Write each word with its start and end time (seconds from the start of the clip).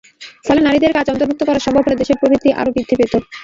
ফলে 0.45 0.61
নারীদের 0.63 0.91
কাজ 0.93 1.05
অন্তর্ভুক্ত 1.09 1.41
করা 1.45 1.59
সম্ভব 1.65 1.83
হলে 1.85 1.99
দেশের 2.01 2.19
প্রবৃদ্ধি 2.19 2.49
আরও 2.53 2.73
বৃদ্ধি 2.75 2.95
পেত। 2.99 3.13